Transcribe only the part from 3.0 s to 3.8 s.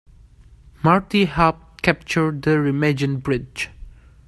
Bridge.